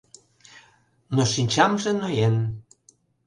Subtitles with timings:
[1.15, 2.35] Но шинчамже ноен.